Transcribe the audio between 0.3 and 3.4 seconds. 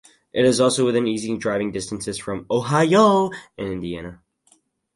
It is also within easy driving distances from Ohio